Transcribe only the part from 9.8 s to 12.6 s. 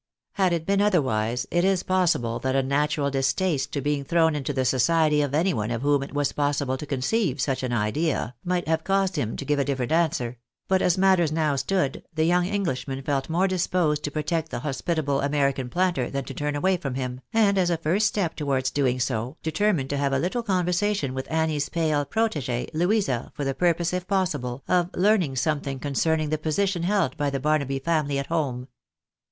answer; but as matters now stood, the young